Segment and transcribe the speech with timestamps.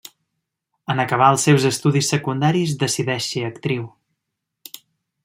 [0.93, 3.87] En acabar els seus estudis secundaris decideix ser actriu.